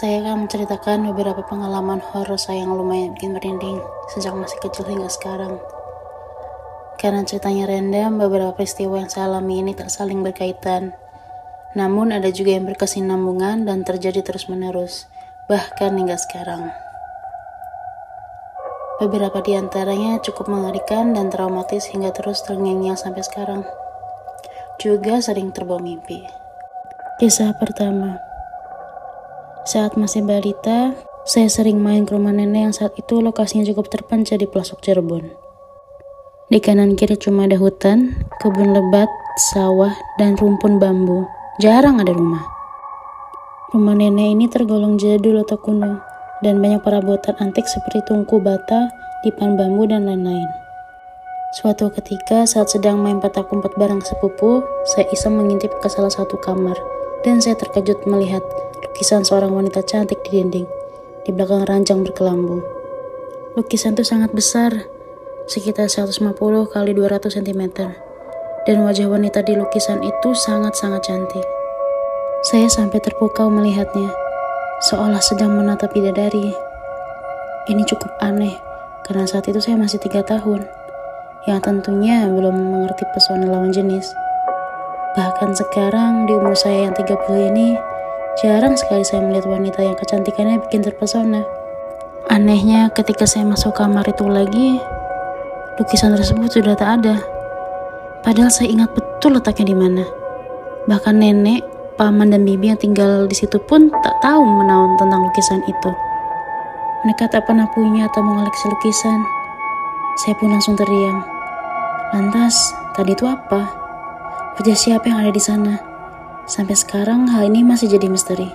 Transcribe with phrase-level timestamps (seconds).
[0.00, 5.12] Saya akan menceritakan beberapa pengalaman horor saya yang lumayan bikin merinding sejak masih kecil hingga
[5.12, 5.60] sekarang.
[6.96, 10.96] Karena ceritanya random, beberapa peristiwa yang saya alami ini tak saling berkaitan.
[11.76, 15.04] Namun ada juga yang berkesinambungan dan terjadi terus-menerus,
[15.52, 16.72] bahkan hingga sekarang.
[19.04, 23.68] Beberapa di antaranya cukup mengerikan dan traumatis hingga terus terngiang sampai sekarang.
[24.80, 26.24] Juga sering terbawa mimpi.
[27.20, 28.29] Kisah pertama,
[29.68, 30.96] saat masih balita,
[31.28, 35.28] saya sering main ke rumah nenek yang saat itu lokasinya cukup terpencil di pelosok Cirebon.
[36.50, 39.06] Di kanan kiri cuma ada hutan, kebun lebat,
[39.54, 41.28] sawah, dan rumpun bambu.
[41.62, 42.42] Jarang ada rumah.
[43.70, 46.02] Rumah nenek ini tergolong jadul atau kuno,
[46.42, 48.90] dan banyak perabotan antik seperti tungku bata,
[49.22, 50.48] dipan bambu, dan lain-lain.
[51.54, 56.34] Suatu ketika saat sedang main petak umpet bareng sepupu, saya iseng mengintip ke salah satu
[56.42, 56.74] kamar,
[57.22, 58.42] dan saya terkejut melihat
[58.80, 60.68] lukisan seorang wanita cantik di dinding,
[61.24, 62.64] di belakang ranjang berkelambu.
[63.56, 64.88] Lukisan itu sangat besar,
[65.44, 66.32] sekitar 150
[66.70, 67.62] kali 200 cm,
[68.64, 71.46] dan wajah wanita di lukisan itu sangat-sangat cantik.
[72.40, 74.08] Saya sampai terpukau melihatnya,
[74.88, 76.56] seolah sedang menatap bidadari.
[77.68, 78.56] Ini cukup aneh,
[79.04, 80.64] karena saat itu saya masih tiga tahun,
[81.44, 84.08] yang tentunya belum mengerti pesona lawan jenis.
[85.18, 87.74] Bahkan sekarang di umur saya yang 30 ini,
[88.38, 91.42] Jarang sekali saya melihat wanita yang kecantikannya bikin terpesona.
[92.30, 94.78] Anehnya, ketika saya masuk kamar itu lagi,
[95.82, 97.18] lukisan tersebut sudah tak ada.
[98.22, 100.06] Padahal saya ingat betul letaknya di mana.
[100.86, 101.66] Bahkan nenek,
[101.98, 105.90] paman, dan bibi yang tinggal di situ pun tak tahu menaun tentang lukisan itu.
[107.02, 109.26] Mereka tak pernah punya atau mengoleksi lukisan.
[110.22, 111.26] Saya pun langsung terdiam.
[112.14, 112.54] Lantas,
[112.94, 113.66] tadi itu apa?
[114.54, 115.89] Wajah siapa yang ada di sana?
[116.50, 118.50] Sampai sekarang hal ini masih jadi misteri.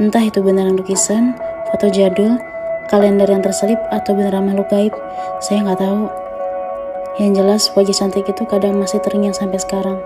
[0.00, 1.36] Entah itu beneran lukisan,
[1.68, 2.40] foto jadul,
[2.88, 4.96] kalender yang terselip, atau beneran makhluk gaib,
[5.44, 6.08] saya nggak tahu.
[7.20, 10.00] Yang jelas wajah cantik itu kadang masih terngiang sampai sekarang.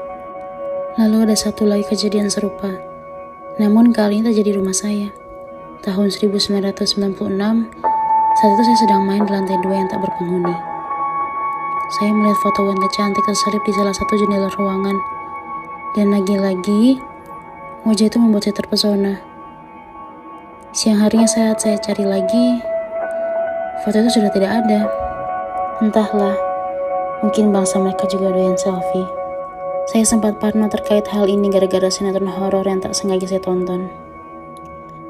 [0.98, 2.74] Lalu ada satu lagi kejadian serupa.
[3.62, 5.14] Namun kali ini terjadi di rumah saya.
[5.86, 6.90] Tahun 1996,
[8.34, 10.58] saat itu saya sedang main di lantai dua yang tak berpenghuni.
[12.02, 15.19] Saya melihat foto wanita cantik terselip di salah satu jendela ruangan
[15.98, 17.02] dan lagi-lagi,
[17.82, 19.14] wajah itu membuat saya terpesona.
[20.70, 22.62] Siang harinya saat saya cari lagi,
[23.82, 24.86] foto itu sudah tidak ada.
[25.82, 26.38] Entahlah,
[27.26, 29.08] mungkin bangsa mereka juga doyan selfie.
[29.90, 33.90] Saya sempat parno terkait hal ini gara-gara sinetron horor yang tak sengaja saya tonton.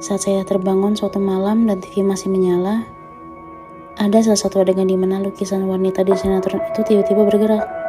[0.00, 2.88] Saat saya terbangun suatu malam dan TV masih menyala,
[4.00, 7.79] ada salah satu adegan di mana lukisan wanita di sinetron itu tiba-tiba bergerak.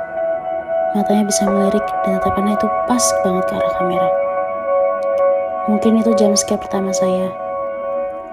[0.92, 4.10] Matanya bisa melirik dan tatapannya itu pas banget ke arah kamera.
[5.72, 7.32] Mungkin itu jam scare pertama saya.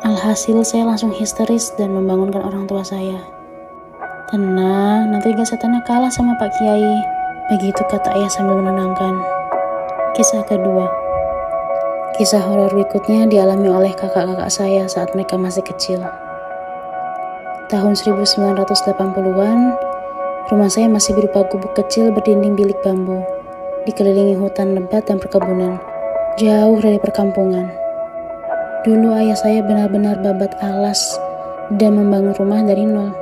[0.02, 3.22] Alhasil saya langsung histeris dan membangunkan orang tua saya.
[4.28, 6.98] Tenang, nanti juga setannya kalah sama Pak Kiai.
[7.48, 9.22] Begitu kata ayah sambil menenangkan.
[10.18, 10.90] Kisah kedua.
[12.18, 16.02] Kisah horor berikutnya dialami oleh kakak-kakak saya saat mereka masih kecil.
[17.70, 19.58] Tahun 1980-an,
[20.48, 23.20] Rumah saya masih berupa gubuk kecil berdinding bilik bambu,
[23.84, 25.76] dikelilingi hutan lebat dan perkebunan,
[26.40, 27.68] jauh dari perkampungan.
[28.80, 31.20] Dulu ayah saya benar-benar babat alas
[31.76, 33.12] dan membangun rumah dari nol.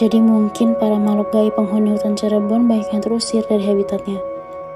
[0.00, 4.16] Jadi mungkin para makhluk gaib penghuni hutan Cirebon banyak yang terusir dari habitatnya,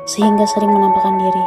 [0.04, 1.44] sehingga sering menampakkan diri.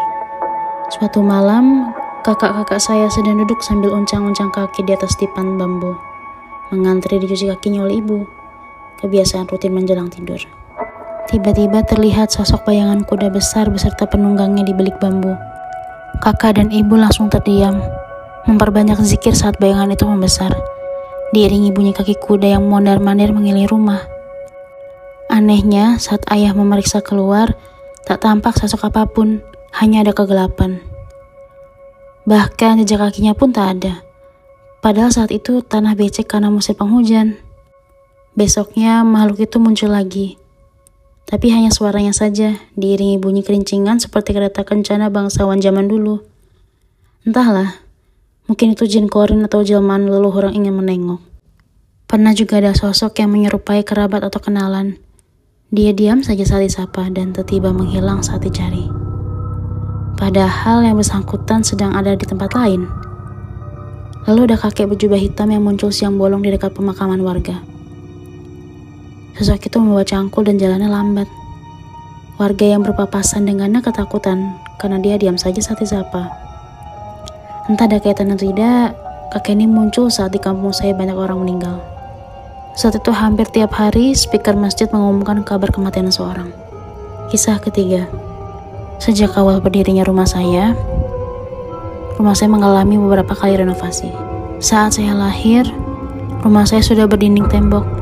[0.98, 1.94] Suatu malam,
[2.26, 5.94] kakak-kakak saya sedang duduk sambil uncang-uncang kaki di atas tipan bambu,
[6.74, 8.41] mengantri dicuci kakinya oleh ibu
[9.02, 10.40] kebiasaan rutin menjelang tidur.
[11.30, 15.34] Tiba-tiba terlihat sosok bayangan kuda besar beserta penunggangnya di belik bambu.
[16.22, 17.82] Kakak dan ibu langsung terdiam,
[18.46, 20.54] memperbanyak zikir saat bayangan itu membesar.
[21.32, 24.04] Diiringi bunyi kaki kuda yang mondar-mandir mengelilingi rumah.
[25.32, 27.56] Anehnya, saat ayah memeriksa keluar,
[28.04, 29.40] tak tampak sosok apa pun,
[29.80, 30.84] hanya ada kegelapan.
[32.28, 34.04] Bahkan jejak kakinya pun tak ada.
[34.84, 37.40] Padahal saat itu tanah becek karena musim penghujan.
[38.32, 40.40] Besoknya makhluk itu muncul lagi.
[41.28, 46.24] Tapi hanya suaranya saja, diiringi bunyi kerincingan seperti kereta kencana bangsawan zaman dulu.
[47.28, 47.84] Entahlah,
[48.48, 51.20] mungkin itu jin korin atau jelmaan leluhur yang ingin menengok.
[52.08, 54.96] Pernah juga ada sosok yang menyerupai kerabat atau kenalan.
[55.72, 58.88] Dia diam saja saat disapa dan tiba-tiba menghilang saat dicari.
[60.16, 62.88] Padahal yang bersangkutan sedang ada di tempat lain.
[64.28, 67.60] Lalu ada kakek berjubah hitam yang muncul siang bolong di dekat pemakaman warga.
[69.42, 71.26] Sosok itu membawa cangkul dan jalannya lambat.
[72.38, 76.30] Warga yang berpapasan dengannya ketakutan karena dia diam saja saat disapa.
[77.66, 78.94] Entah ada kaitan atau tidak,
[79.34, 81.82] kakek ini muncul saat di kampung saya banyak orang meninggal.
[82.78, 86.54] Saat itu hampir tiap hari speaker masjid mengumumkan kabar kematian seorang.
[87.34, 88.06] Kisah ketiga.
[89.02, 90.78] Sejak awal berdirinya rumah saya,
[92.22, 94.14] rumah saya mengalami beberapa kali renovasi.
[94.62, 95.66] Saat saya lahir,
[96.46, 98.01] rumah saya sudah berdinding tembok,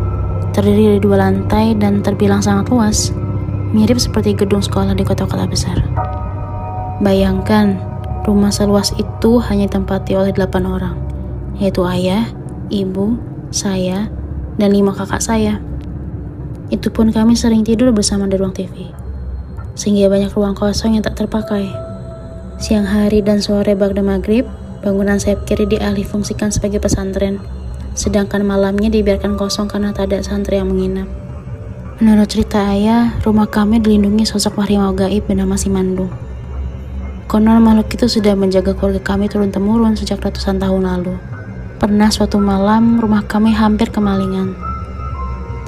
[0.60, 3.16] terdiri dari dua lantai dan terbilang sangat luas,
[3.72, 5.80] mirip seperti gedung sekolah di kota-kota besar.
[7.00, 7.80] Bayangkan,
[8.28, 10.96] rumah seluas itu hanya ditempati oleh delapan orang,
[11.64, 12.28] yaitu ayah,
[12.68, 13.16] ibu,
[13.56, 14.12] saya,
[14.60, 15.64] dan lima kakak saya.
[16.68, 18.92] Itu pun kami sering tidur bersama di ruang TV,
[19.80, 21.72] sehingga banyak ruang kosong yang tak terpakai.
[22.60, 24.44] Siang hari dan sore bagda maghrib,
[24.84, 27.40] bangunan sayap kiri dialih fungsikan sebagai pesantren,
[27.98, 31.10] sedangkan malamnya dibiarkan kosong karena tak ada santri yang menginap.
[32.00, 36.08] Menurut cerita ayah, rumah kami dilindungi sosok harimau gaib bernama Simandung.
[37.30, 41.20] Konon makhluk itu sudah menjaga keluarga kami turun-temurun sejak ratusan tahun lalu.
[41.78, 44.58] Pernah suatu malam, rumah kami hampir kemalingan.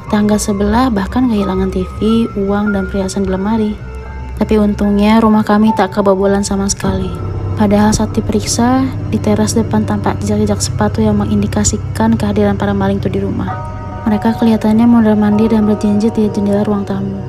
[0.03, 3.71] Tetangga sebelah bahkan kehilangan TV, uang, dan perhiasan di lemari.
[4.35, 7.31] Tapi untungnya rumah kami tak kebobolan sama sekali.
[7.61, 13.13] Padahal saat diperiksa, di teras depan tampak jejak-jejak sepatu yang mengindikasikan kehadiran para maling itu
[13.13, 13.53] di rumah.
[14.09, 17.21] Mereka kelihatannya mondar mandir dan berjinjit di jendela ruang tamu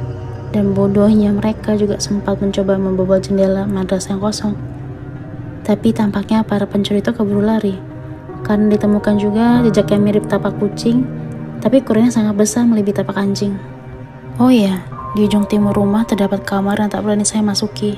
[0.52, 4.55] dan bodohnya mereka juga sempat mencoba membobol jendela madrasah yang kosong.
[5.64, 7.81] Tapi tampaknya para pencuri itu keburu lari,
[8.44, 11.08] karena ditemukan juga jejak yang mirip tapak kucing,
[11.64, 13.56] tapi ukurannya sangat besar melebihi tapak anjing.
[14.37, 14.84] Oh iya,
[15.17, 17.96] di ujung timur rumah terdapat kamar yang tak berani saya masuki,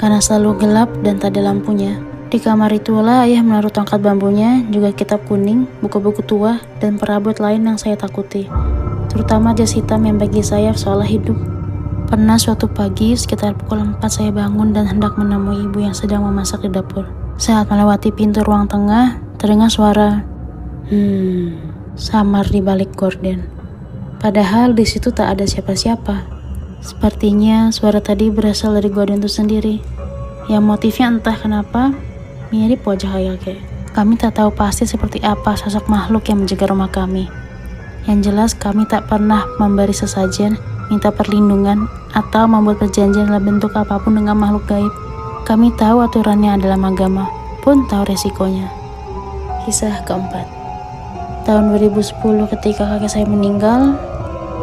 [0.00, 2.00] karena selalu gelap dan tak ada lampunya.
[2.32, 7.68] Di kamar itulah ayah menaruh tongkat bambunya, juga kitab kuning, buku-buku tua, dan perabot lain
[7.68, 8.48] yang saya takuti.
[9.12, 11.36] Terutama jas hitam yang bagi saya seolah hidup.
[12.08, 16.64] Pernah suatu pagi sekitar pukul 4 saya bangun dan hendak menemui ibu yang sedang memasak
[16.64, 17.04] di dapur.
[17.36, 20.24] Saat melewati pintu ruang tengah, terdengar suara
[20.88, 21.70] hmm
[22.00, 23.44] samar di balik gorden.
[24.16, 26.39] Padahal di situ tak ada siapa-siapa.
[26.80, 29.80] Sepertinya suara tadi berasal dari gorden itu sendiri.
[30.48, 31.94] Yang motifnya entah kenapa
[32.50, 33.60] mirip wajah Hayake.
[33.92, 37.28] Kami tak tahu pasti seperti apa sosok makhluk yang menjaga rumah kami.
[38.08, 40.56] Yang jelas kami tak pernah memberi sesajen
[40.90, 44.90] minta perlindungan, atau membuat perjanjian dalam bentuk apa pun dengan makhluk gaib.
[45.46, 47.30] Kami tahu aturannya adalah agama,
[47.62, 48.66] pun tahu resikonya.
[49.64, 50.44] Kisah keempat
[51.46, 52.20] Tahun 2010
[52.58, 53.96] ketika kakek saya meninggal,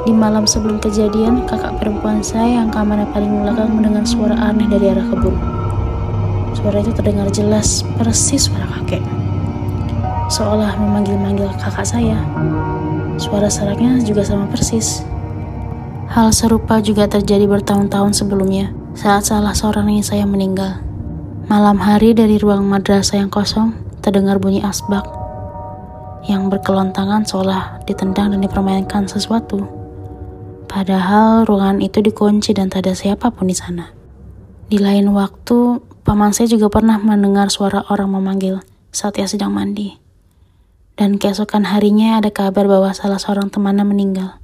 [0.08, 4.96] di malam sebelum kejadian, kakak perempuan saya yang kamarnya paling belakang mendengar suara aneh dari
[4.96, 5.36] arah kebun.
[6.56, 9.04] Suara itu terdengar jelas, persis suara kakek.
[10.32, 12.24] Seolah memanggil-manggil kakak saya.
[13.20, 15.04] Suara saraknya juga sama persis.
[16.08, 20.80] Hal serupa juga terjadi bertahun-tahun sebelumnya saat salah seorang nenek saya meninggal.
[21.52, 25.04] Malam hari dari ruang madrasah yang kosong terdengar bunyi asbak
[26.32, 29.77] yang berkelontangan seolah ditendang dan dipermainkan sesuatu.
[30.68, 33.96] Padahal ruangan itu dikunci dan tak ada siapa pun di sana.
[34.68, 38.60] Di lain waktu, paman saya juga pernah mendengar suara orang memanggil
[38.92, 39.96] saat ia sedang mandi.
[41.00, 44.44] Dan keesokan harinya ada kabar bahwa salah seorang temannya meninggal.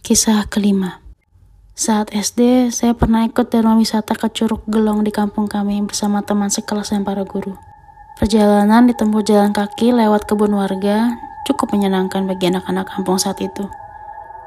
[0.00, 1.04] Kisah kelima
[1.76, 6.48] Saat SD, saya pernah ikut dalam wisata ke Curug Gelong di kampung kami bersama teman
[6.48, 7.52] sekelas dan para guru.
[8.16, 13.68] Perjalanan ditempuh jalan kaki lewat kebun warga cukup menyenangkan bagi anak-anak kampung saat itu.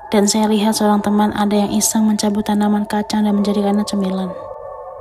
[0.09, 4.33] Dan saya lihat seorang teman ada yang iseng mencabut tanaman kacang dan menjadikannya cemilan.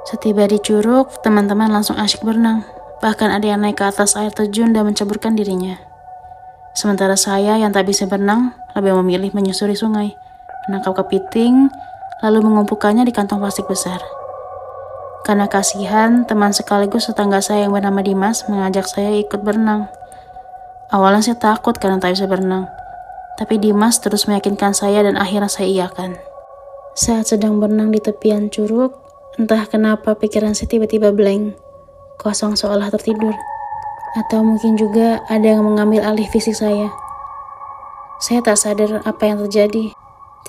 [0.04, 2.64] Setiba di curug, teman-teman langsung asyik berenang.
[3.00, 5.80] Bahkan ada yang naik ke atas air terjun dan menceburkan dirinya.
[6.76, 10.14] Sementara saya yang tak bisa berenang, lebih memilih menyusuri sungai
[10.68, 11.72] menangkap kepiting,
[12.20, 14.04] lalu mengumpulkannya di kantong plastik besar.
[15.24, 19.88] Karena kasihan, teman sekaligus tetangga saya yang bernama Dimas mengajak saya ikut berenang.
[20.92, 22.68] Awalnya saya takut karena tak bisa berenang,
[23.38, 26.18] tapi Dimas terus meyakinkan saya dan akhirnya saya iakan.
[26.98, 28.90] Saat sedang berenang di tepian curug,
[29.38, 31.54] entah kenapa pikiran saya tiba-tiba blank,
[32.18, 33.38] kosong seolah tertidur.
[34.18, 36.90] Atau mungkin juga ada yang mengambil alih fisik saya.
[38.18, 39.94] Saya tak sadar apa yang terjadi.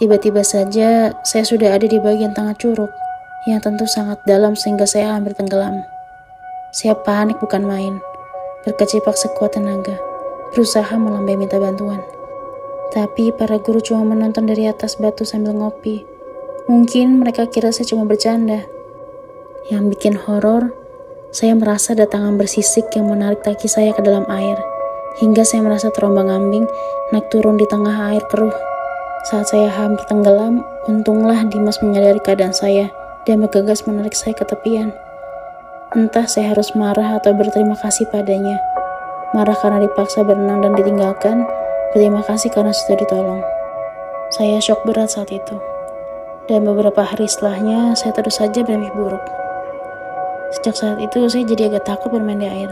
[0.01, 2.89] Tiba-tiba saja saya sudah ada di bagian tengah curug
[3.45, 5.85] yang tentu sangat dalam sehingga saya hampir tenggelam.
[6.73, 8.01] Saya panik bukan main,
[8.65, 10.01] berkecipak sekuat tenaga,
[10.49, 12.01] berusaha melambai minta bantuan.
[12.89, 16.01] Tapi para guru cuma menonton dari atas batu sambil ngopi.
[16.65, 18.65] Mungkin mereka kira saya cuma bercanda.
[19.69, 20.73] Yang bikin horor,
[21.29, 24.57] saya merasa ada tangan bersisik yang menarik kaki saya ke dalam air.
[25.21, 26.65] Hingga saya merasa terombang-ambing
[27.13, 28.53] naik turun di tengah air keruh.
[29.29, 32.89] Saat saya hampir tenggelam, untunglah Dimas menyadari keadaan saya
[33.29, 34.89] dan bergegas menarik saya ke tepian.
[35.93, 38.57] Entah saya harus marah atau berterima kasih padanya.
[39.37, 41.45] Marah karena dipaksa berenang dan ditinggalkan,
[41.89, 43.41] berterima kasih karena sudah ditolong.
[44.37, 45.57] Saya shock berat saat itu.
[46.45, 49.25] Dan beberapa hari setelahnya, saya terus saja bermimpi buruk.
[50.53, 52.69] Sejak saat itu, saya jadi agak takut bermain di air.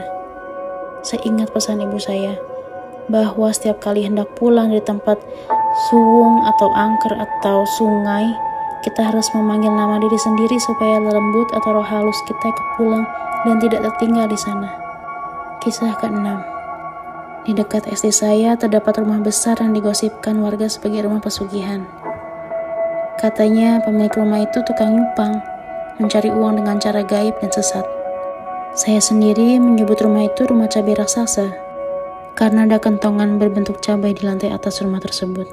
[1.02, 2.38] Saya ingat pesan ibu saya,
[3.10, 5.18] bahwa setiap kali hendak pulang dari tempat
[5.90, 8.30] suwung atau angker atau sungai,
[8.86, 13.06] kita harus memanggil nama diri sendiri supaya lembut atau roh halus kita ikut pulang
[13.50, 14.70] dan tidak tertinggal di sana.
[15.66, 16.57] Kisah ke-6
[17.48, 21.88] Di dekat SD saya terdapat rumah besar yang digosipkan warga sebagai rumah pesugihan.
[23.24, 25.40] Katanya pemilik rumah itu tukang nyupang,
[25.96, 27.88] mencari uang dengan cara gaib dan sesat.
[28.76, 31.48] Saya sendiri menyebut rumah itu rumah cabai raksasa
[32.36, 35.48] karena ada kentongan berbentuk cabai di lantai atas rumah tersebut.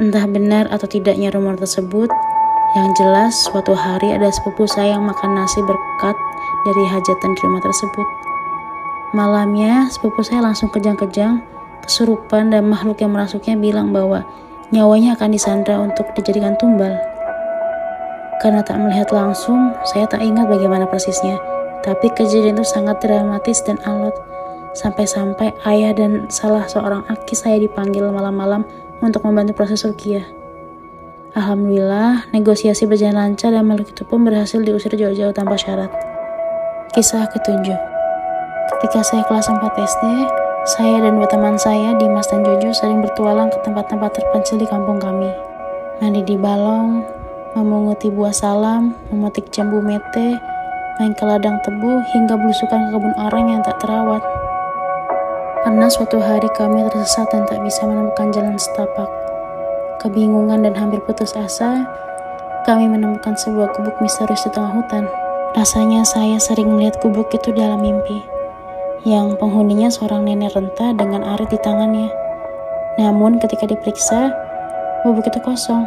[0.00, 2.08] Entah benar atau tidaknya rumor tersebut,
[2.80, 6.16] yang jelas suatu hari ada sepupu saya yang makan nasi berkat
[6.64, 8.25] dari hajatan di rumah tersebut.
[9.16, 11.40] Malamnya, sepupu saya langsung kejang-kejang,
[11.80, 14.28] kesurupan dan makhluk yang merasuknya bilang bahwa
[14.76, 16.92] nyawanya akan disandra untuk dijadikan tumbal.
[18.44, 21.40] Karena tak melihat langsung, saya tak ingat bagaimana persisnya,
[21.80, 24.12] tapi kejadian itu sangat dramatis dan alot
[24.76, 28.60] Sampai-sampai ayah dan salah seorang aki saya dipanggil malam-malam
[29.00, 30.28] untuk membantu proses rukiah.
[31.32, 35.88] Alhamdulillah, negosiasi berjalan lancar dan makhluk itu pun berhasil diusir jauh-jauh tanpa syarat.
[36.92, 37.95] Kisah ketujuh.
[38.66, 40.04] Ketika saya kelas 4 SD,
[40.66, 44.98] saya dan dua teman saya, Dimas dan Jojo, sering bertualang ke tempat-tempat terpencil di kampung
[44.98, 45.30] kami.
[46.02, 47.06] Mandi di balong,
[47.54, 50.34] memunguti buah salam, memetik jambu mete,
[50.98, 54.20] main ke ladang tebu, hingga belusukan ke kebun orang yang tak terawat.
[55.62, 59.06] Karena suatu hari kami tersesat dan tak bisa menemukan jalan setapak.
[60.02, 61.86] Kebingungan dan hampir putus asa,
[62.66, 65.06] kami menemukan sebuah gubuk misterius di tengah hutan.
[65.54, 68.20] Rasanya saya sering melihat gubuk itu dalam mimpi,
[69.06, 72.10] yang penghuninya seorang nenek renta dengan arit di tangannya.
[72.98, 74.34] Namun ketika diperiksa,
[75.06, 75.86] gubuk itu kosong.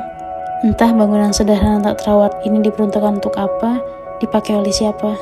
[0.64, 3.84] Entah bangunan sederhana tak terawat ini diperuntukkan untuk apa,
[4.24, 5.20] dipakai oleh siapa.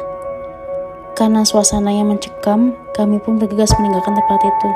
[1.18, 4.70] Karena suasananya mencekam, kami pun bergegas meninggalkan tempat itu.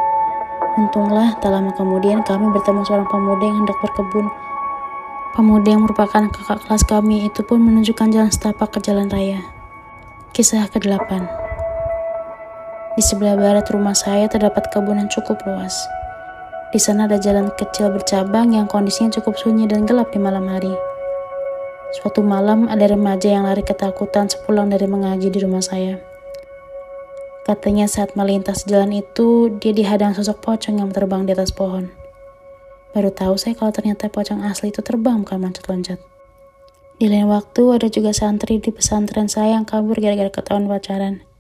[0.82, 4.26] Untunglah, tak lama kemudian kami bertemu seorang pemuda yang hendak berkebun.
[5.38, 9.46] Pemuda yang merupakan kakak kelas kami itu pun menunjukkan jalan setapak ke jalan raya.
[10.34, 11.41] Kisah ke-8
[12.92, 15.72] Di sebelah barat rumah saya terdapat kebun yang cukup luas.
[16.72, 20.76] Di sana ada jalan kecil bercabang yang kondisinya cukup sunyi dan gelap di malam hari.
[21.96, 26.00] Suatu malam ada remaja yang lari ketakutan sepulang dari mengaji di rumah saya.
[27.48, 31.92] Katanya saat melintas jalan itu, dia dihadang sosok pocong yang terbang di atas pohon.
[32.92, 36.00] Baru tahu saya kalau ternyata pocong asli itu terbang bukan loncat-loncat.
[37.00, 41.31] Di lain waktu ada juga santri di pesantren saya yang kabur gara-gara ketahuan pacaran.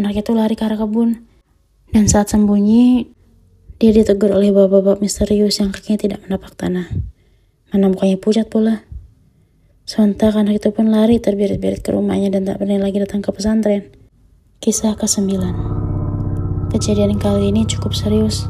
[0.00, 1.28] Anak itu lari ke arah kebun.
[1.92, 3.12] Dan saat sembunyi,
[3.76, 6.88] dia ditegur oleh bapak-bapak misterius yang kakinya tidak menapak tanah.
[7.68, 8.88] Mana mukanya pucat pula.
[9.84, 13.90] Sontak anak itu pun lari terbirit-birit ke rumahnya dan tak berani lagi datang ke pesantren.
[14.62, 15.28] Kisah ke-9
[16.70, 18.48] Kejadian kali ini cukup serius,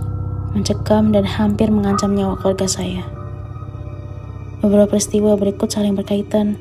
[0.54, 3.02] mencekam dan hampir mengancam nyawa keluarga saya.
[4.62, 6.54] Beberapa peristiwa berikut saling berkaitan,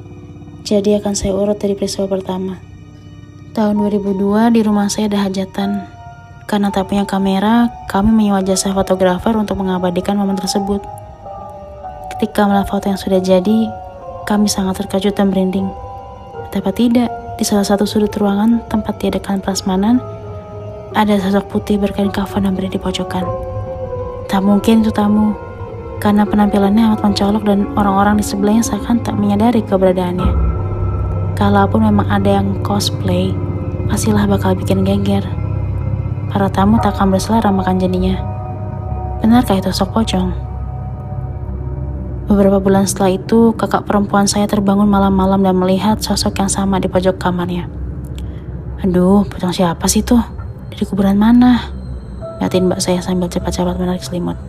[0.65, 2.70] jadi akan saya urut dari peristiwa pertama.
[3.51, 5.83] Tahun 2002 di rumah saya ada hajatan.
[6.47, 10.79] Karena tak punya kamera, kami menyewa jasa fotografer untuk mengabadikan momen tersebut.
[12.15, 13.67] Ketika melihat foto yang sudah jadi,
[14.23, 15.67] kami sangat terkejut dan merinding.
[16.47, 19.99] Betapa tidak, di salah satu sudut ruangan tempat diadakan prasmanan,
[20.95, 23.27] ada sosok putih berkain kafan yang berada di pojokan.
[24.31, 25.35] Tak mungkin itu tamu,
[25.99, 30.51] karena penampilannya amat mencolok dan orang-orang di sebelahnya seakan tak menyadari keberadaannya.
[31.35, 33.33] Kalaupun memang ada yang cosplay,
[33.87, 35.23] pastilah bakal bikin geger.
[36.29, 38.19] Para tamu tak akan berselera makan jadinya.
[39.21, 40.29] Benarkah itu sosok pocong?
[42.31, 46.87] Beberapa bulan setelah itu, kakak perempuan saya terbangun malam-malam dan melihat sosok yang sama di
[46.87, 47.67] pojok kamarnya.
[48.81, 50.23] Aduh, pocong siapa sih tuh?
[50.71, 51.69] Dari kuburan mana?
[52.41, 54.39] Batin mbak saya sambil cepat-cepat menarik selimut.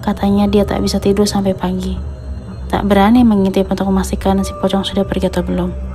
[0.00, 1.98] Katanya dia tak bisa tidur sampai pagi.
[2.72, 5.91] Tak berani mengintip untuk memastikan si pocong sudah pergi atau belum.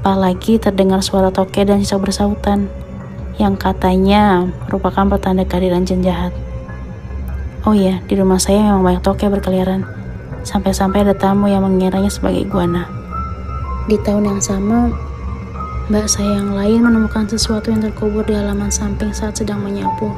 [0.00, 2.72] Apalagi terdengar suara toke dan sisa bersautan
[3.36, 6.32] yang katanya merupakan pertanda kehadiran jin jahat.
[7.68, 9.84] Oh iya, di rumah saya memang banyak toke berkeliaran.
[10.40, 12.88] Sampai-sampai ada tamu yang mengiranya sebagai iguana.
[13.92, 14.88] Di tahun yang sama,
[15.92, 20.08] mbak saya yang lain menemukan sesuatu yang terkubur di halaman samping saat sedang menyapu.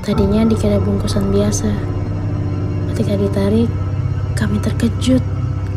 [0.00, 1.68] Tadinya dikira bungkusan biasa.
[2.96, 3.68] Ketika ditarik,
[4.40, 5.20] kami terkejut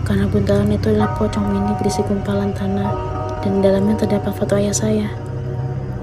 [0.07, 3.14] karena buntalan itu adalah pocong mini berisi gumpalan tanah
[3.45, 5.05] dan di dalamnya terdapat foto ayah saya.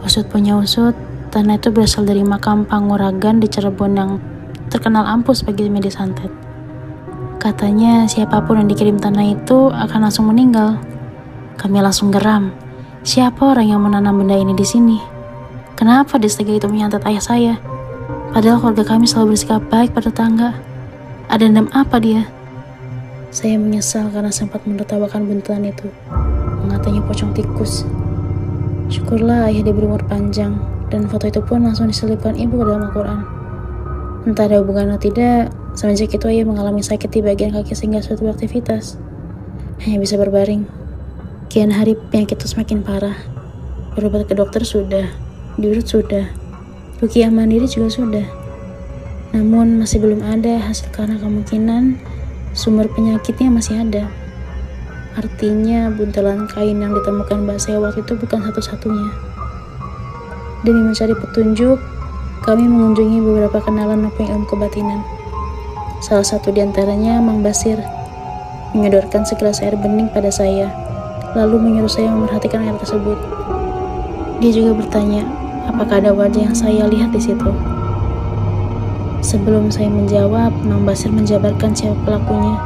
[0.06, 0.94] Usut punya usut,
[1.34, 4.22] tanah itu berasal dari makam Panguragan di Cirebon yang
[4.70, 6.30] terkenal ampuh sebagai media santet.
[7.42, 10.78] Katanya siapa pun yang dikirim tanah itu akan langsung meninggal.
[11.58, 12.54] Kami langsung geram.
[13.02, 15.02] Siapa orang yang menanam benda ini di sini?
[15.74, 17.54] Kenapa distega itu menyantet ayah saya?
[18.30, 20.50] Padahal keluarga kami selalu bersikap baik pada tetangga.
[21.26, 22.30] Ada dendam apa dia?
[23.34, 25.90] Saya menyesal karena sempat menertawakan buntelan itu.
[26.72, 27.84] Mengatanya pocong tikus.
[28.88, 30.56] Syukurlah ayah diberi umur panjang,
[30.88, 33.20] dan foto itu pun langsung diselipkan ibu ke dalam Al-Quran.
[34.24, 38.24] Entah ada hubungan atau tidak, semenjak itu ayah mengalami sakit di bagian kaki sehingga suatu
[38.24, 38.96] aktivitas.
[39.84, 40.64] Hanya bisa berbaring.
[41.52, 43.20] Kian hari penyakit itu semakin parah.
[43.92, 45.12] Berobat ke dokter sudah,
[45.60, 46.24] diurut sudah,
[47.04, 48.24] rukiah mandiri juga sudah.
[49.36, 52.00] Namun masih belum ada hasil karena kemungkinan
[52.56, 54.08] sumber penyakitnya masih ada.
[55.12, 59.12] Artinya buntelan kain yang ditemukan Mbak saya waktu itu bukan satu-satunya.
[60.64, 61.76] Demi mencari petunjuk,
[62.42, 65.04] kami mengunjungi beberapa kenalan maupun ilmu kebatinan.
[66.00, 67.78] Salah satu di antaranya Mang Basir
[68.72, 70.72] menyodorkan segelas air bening pada saya,
[71.36, 73.18] lalu menyuruh saya memperhatikan air tersebut.
[74.40, 75.28] Dia juga bertanya,
[75.68, 77.52] apakah ada wajah yang saya lihat di situ.
[79.22, 82.58] Sebelum saya menjawab, Mang Basir menjabarkan siapa pelakunya,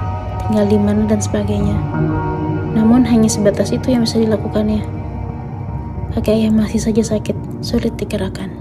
[0.47, 1.77] tinggal di mana dan sebagainya.
[2.77, 4.85] Namun hanya sebatas itu yang bisa dilakukannya.
[6.13, 8.53] Kaki ayah masih saja sakit, sulit digerakkan.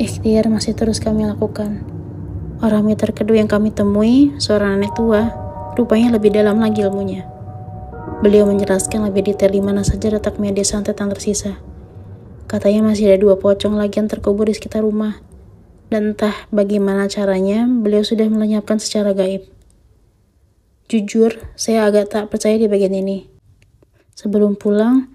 [0.00, 1.84] Ikhtiar masih terus kami lakukan.
[2.64, 5.36] Orang meter kedua yang kami temui, seorang nenek tua,
[5.76, 7.28] rupanya lebih dalam lagi ilmunya.
[8.24, 11.60] Beliau menjelaskan lebih detail di mana saja letak media santet yang tersisa.
[12.48, 15.20] Katanya masih ada dua pocong lagi yang terkubur di sekitar rumah.
[15.92, 19.59] Dan entah bagaimana caranya, beliau sudah melenyapkan secara gaib.
[20.90, 23.30] Jujur, saya agak tak percaya di bagian ini.
[24.18, 25.06] Sebelum pulang,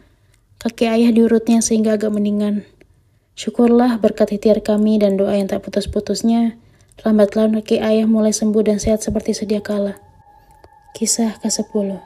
[0.64, 2.64] kaki ayah diurutnya sehingga agak mendingan.
[3.36, 6.56] Syukurlah berkat ikhtiar kami dan doa yang tak putus-putusnya,
[7.04, 10.00] lambat laun kaki ayah mulai sembuh dan sehat seperti sedia kala.
[10.96, 12.00] Kisah ke-10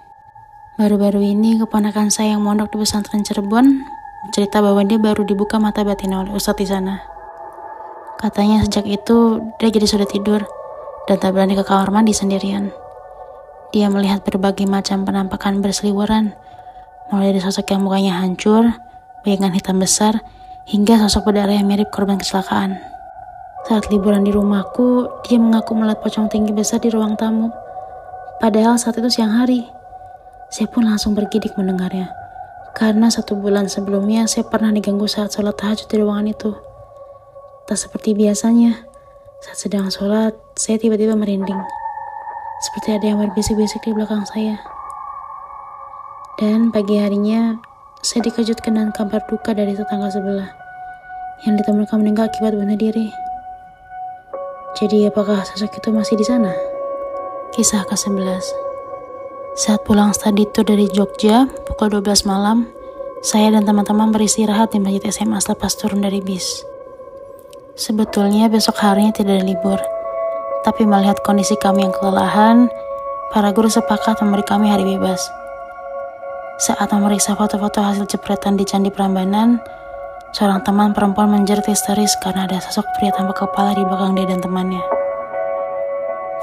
[0.81, 3.85] Baru-baru ini keponakan saya yang mondok di pesantren Cirebon
[4.33, 7.05] cerita bahwa dia baru dibuka mata batin oleh ustadz di sana.
[8.17, 10.41] Katanya sejak itu dia jadi sudah tidur
[11.05, 12.73] dan tak berani ke kamar mandi sendirian.
[13.69, 16.33] Dia melihat berbagai macam penampakan berseliweran,
[17.13, 18.65] mulai dari sosok yang mukanya hancur,
[19.21, 20.25] bayangan hitam besar,
[20.65, 22.81] hingga sosok berdarah yang mirip korban kecelakaan.
[23.69, 27.53] Saat liburan di rumahku, dia mengaku melihat pocong tinggi besar di ruang tamu.
[28.41, 29.67] Padahal saat itu siang hari.
[30.49, 32.09] Saya pun langsung bergidik mendengarnya.
[32.73, 36.57] Karena satu bulan sebelumnya saya pernah diganggu saat sholat tahajud di ruangan itu.
[37.69, 38.81] Tak seperti biasanya,
[39.45, 41.61] saat sedang sholat, saya tiba-tiba merinding.
[42.59, 44.59] Seperti ada yang berbisik-bisik di belakang saya.
[46.35, 47.55] Dan pagi harinya,
[48.03, 50.51] saya dikejutkan dengan kabar duka dari tetangga sebelah
[51.47, 53.15] yang ditemukan meninggal akibat bunuh diri.
[54.75, 56.51] Jadi apakah sosok itu masih di sana?
[57.55, 58.43] Kisah ke-11
[59.59, 62.67] Saat pulang study tour dari Jogja, pukul 12 malam,
[63.19, 66.63] saya dan teman-teman beristirahat di masjid SMA selepas turun dari bis.
[67.75, 69.79] Sebetulnya besok harinya tidak ada libur,
[70.69, 72.69] tapi melihat kondisi kami yang kelelahan,
[73.33, 75.25] para guru sepakat memberi kami hari bebas.
[76.61, 79.57] Saat memeriksa foto-foto hasil jepretan di Candi Prambanan,
[80.29, 84.37] Seorang teman perempuan menjerit histeris karena ada sosok pria tanpa kepala di belakang dia dan
[84.37, 84.81] temannya.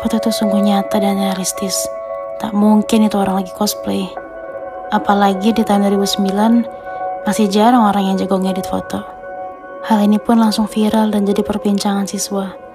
[0.03, 1.87] Foto itu sungguh nyata dan realistis.
[2.43, 4.11] Tak mungkin itu orang lagi cosplay.
[4.91, 6.67] Apalagi di tahun 2009,
[7.31, 9.07] masih jarang orang yang jago ngedit foto.
[9.87, 12.66] Hal ini pun langsung viral dan jadi perbincangan siswa.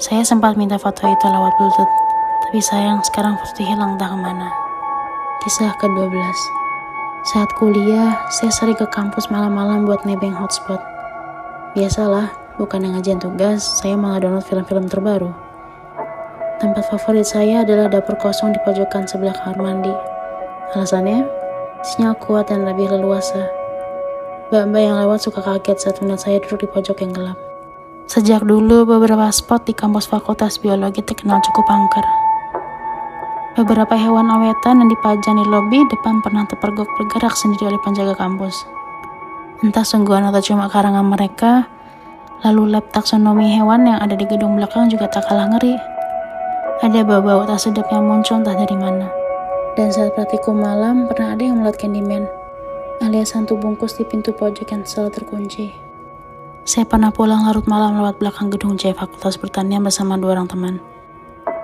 [0.00, 1.92] Saya sempat minta foto itu lewat bluetooth,
[2.48, 4.48] tapi sayang sekarang foto itu hilang entah ke mana.
[5.42, 6.62] Kisah ke-12
[7.22, 10.82] saat kuliah, saya sering ke kampus malam-malam buat nebeng hotspot.
[11.70, 15.30] Biasalah, bukan yang ngajian tugas, saya malah download film-film terbaru.
[16.58, 19.94] Tempat favorit saya adalah dapur kosong di pojokan sebelah kamar mandi.
[20.74, 21.22] Alasannya,
[21.86, 23.46] sinyal kuat dan lebih leluasa.
[24.50, 27.51] Mbak-mbak yang lewat suka kaget saat melihat saya duduk di pojok yang gelap.
[28.10, 32.06] Sejak dulu, beberapa spot di kampus fakultas biologi terkenal cukup angker.
[33.52, 38.64] Beberapa hewan awetan yang dipajang di lobi depan pernah terpergok bergerak sendiri oleh penjaga kampus.
[39.60, 41.68] Entah sungguhan atau cuma karangan mereka,
[42.42, 45.76] lalu lab taksonomi hewan yang ada di gedung belakang juga tak kalah ngeri.
[46.80, 49.06] Ada bau-bau tak sedap yang muncul entah dari mana.
[49.76, 52.26] Dan saat praktikum malam, pernah ada yang melihat Candyman,
[53.04, 55.81] alias hantu bungkus di pintu pojok yang selalu terkunci.
[56.62, 60.78] Saya pernah pulang larut malam lewat belakang gedung C Fakultas Pertanian bersama dua orang teman.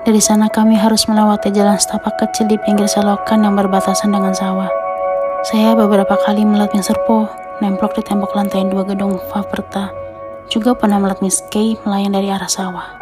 [0.03, 4.67] Dari sana kami harus melewati jalan setapak kecil di pinggir selokan yang berbatasan dengan sawah.
[5.47, 7.31] Saya beberapa kali melihat Miss Serpo
[7.63, 9.95] nemplok di tembok lantai dua gedung Faperta.
[10.51, 12.99] Juga pernah melihat Miss Kay melayang dari arah sawah.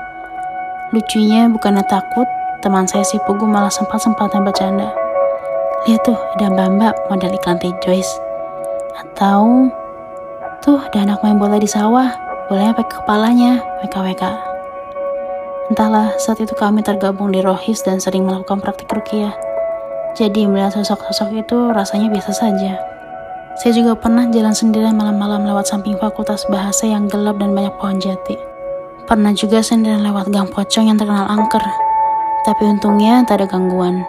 [0.92, 2.28] Lucunya bukannya takut,
[2.60, 4.92] teman saya si Pugu malah sempat-sempatnya bercanda.
[5.88, 8.20] Lihat tuh, ada mbak-mbak model iklan teh Joyce.
[9.00, 9.72] Atau,
[10.66, 12.10] tuh ada anak main bola di sawah,
[12.50, 14.24] bolanya pakai kepalanya, WKWK.
[15.70, 19.30] Entahlah, saat itu kami tergabung di Rohis dan sering melakukan praktik rukiah.
[20.18, 22.82] Jadi melihat sosok-sosok itu rasanya biasa saja.
[23.62, 28.02] Saya juga pernah jalan sendirian malam-malam lewat samping fakultas bahasa yang gelap dan banyak pohon
[28.02, 28.34] jati.
[29.06, 31.62] Pernah juga sendirian lewat gang pocong yang terkenal angker.
[32.42, 34.02] Tapi untungnya tak ada gangguan.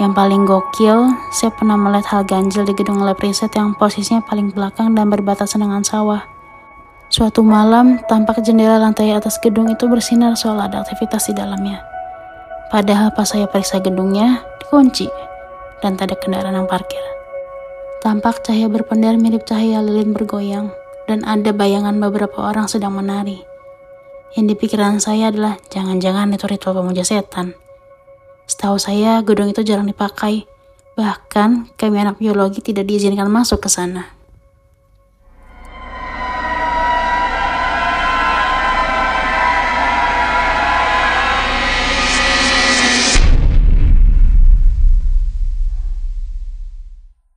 [0.00, 4.48] Yang paling gokil, saya pernah melihat hal ganjil di gedung lab riset yang posisinya paling
[4.48, 6.24] belakang dan berbatasan dengan sawah.
[7.12, 11.84] Suatu malam, tampak jendela lantai atas gedung itu bersinar soal ada aktivitas di dalamnya.
[12.72, 15.04] Padahal pas saya periksa gedungnya, dikunci,
[15.84, 17.04] dan tak ada kendaraan yang parkir.
[18.00, 20.72] Tampak cahaya berpendar mirip cahaya lilin bergoyang,
[21.12, 23.44] dan ada bayangan beberapa orang sedang menari.
[24.32, 27.52] Yang di pikiran saya adalah jangan-jangan itu ritual pemuja setan.
[28.50, 30.42] Setahu saya, gedung itu jarang dipakai.
[30.98, 34.10] Bahkan, kami anak biologi tidak diizinkan masuk ke sana.